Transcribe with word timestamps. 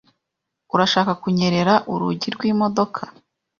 Urashaka 0.73 1.11
kunyerera 1.21 1.73
urugi 1.91 2.27
rw'imodoka? 2.35 3.01